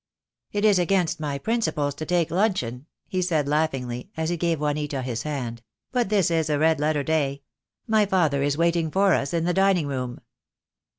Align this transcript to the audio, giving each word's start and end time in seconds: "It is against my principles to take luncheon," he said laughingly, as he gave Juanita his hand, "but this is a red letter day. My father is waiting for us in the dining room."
"It 0.51 0.65
is 0.65 0.79
against 0.79 1.19
my 1.19 1.37
principles 1.37 1.93
to 1.93 2.07
take 2.07 2.31
luncheon," 2.31 2.87
he 3.07 3.21
said 3.21 3.47
laughingly, 3.47 4.09
as 4.17 4.29
he 4.31 4.35
gave 4.35 4.59
Juanita 4.59 5.03
his 5.03 5.21
hand, 5.21 5.61
"but 5.91 6.09
this 6.09 6.31
is 6.31 6.49
a 6.49 6.57
red 6.57 6.79
letter 6.79 7.03
day. 7.03 7.43
My 7.85 8.07
father 8.07 8.41
is 8.41 8.57
waiting 8.57 8.89
for 8.89 9.13
us 9.13 9.31
in 9.31 9.43
the 9.45 9.53
dining 9.53 9.85
room." 9.85 10.19